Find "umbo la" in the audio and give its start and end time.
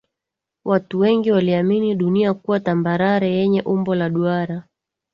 3.61-4.09